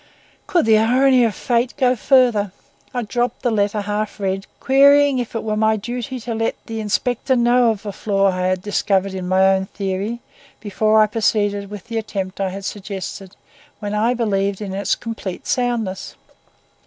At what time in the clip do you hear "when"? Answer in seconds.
13.77-13.93